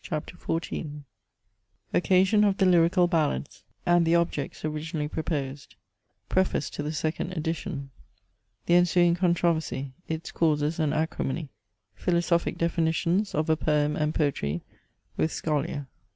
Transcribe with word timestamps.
CHAPTER 0.03 0.35
XIV 0.35 1.03
Occasion 1.93 2.43
of 2.43 2.57
the 2.57 2.65
Lyrical 2.65 3.05
Ballads, 3.07 3.61
and 3.85 4.03
the 4.03 4.15
objects 4.15 4.65
originally 4.65 5.07
proposed 5.07 5.75
Preface 6.27 6.71
to 6.71 6.81
the 6.81 6.91
second 6.91 7.33
edition 7.33 7.91
The 8.65 8.73
ensuing 8.73 9.13
controversy, 9.13 9.93
its 10.09 10.31
causes 10.31 10.79
and 10.79 10.91
acrimony 10.91 11.49
Philosophic 11.93 12.57
definitions 12.57 13.35
of 13.35 13.47
a 13.47 13.55
Poem 13.55 13.95
and 13.95 14.11
Poetry 14.15 14.63
with 15.17 15.29
scholia. 15.29 15.85